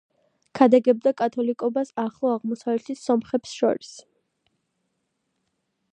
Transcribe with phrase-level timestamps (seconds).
[0.59, 3.95] ქადაგებდა კათოლიკობას ახლო აღმოსავლეთის სომხებს შორის.